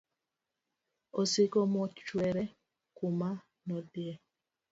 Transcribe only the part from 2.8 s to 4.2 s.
kuma nodhie.